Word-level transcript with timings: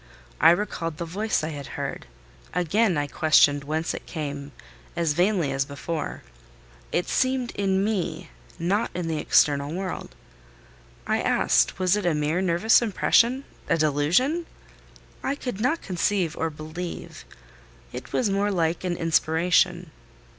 I 0.39 0.49
recalled 0.49 0.97
the 0.97 1.05
voice 1.05 1.43
I 1.43 1.49
had 1.49 1.67
heard; 1.77 2.07
again 2.55 2.97
I 2.97 3.05
questioned 3.05 3.63
whence 3.63 3.93
it 3.93 4.07
came, 4.07 4.51
as 4.95 5.13
vainly 5.13 5.51
as 5.51 5.63
before: 5.63 6.23
it 6.91 7.07
seemed 7.07 7.51
in 7.51 7.83
me—not 7.83 8.89
in 8.95 9.07
the 9.07 9.19
external 9.19 9.71
world. 9.71 10.15
I 11.05 11.21
asked 11.21 11.77
was 11.77 11.95
it 11.95 12.07
a 12.07 12.15
mere 12.15 12.41
nervous 12.41 12.81
impression—a 12.81 13.77
delusion? 13.77 14.47
I 15.21 15.35
could 15.35 15.61
not 15.61 15.83
conceive 15.83 16.35
or 16.35 16.49
believe: 16.49 17.23
it 17.93 18.11
was 18.11 18.27
more 18.27 18.49
like 18.51 18.83
an 18.83 18.97
inspiration. 18.97 19.91